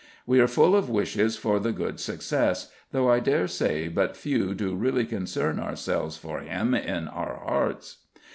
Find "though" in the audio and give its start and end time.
2.91-3.11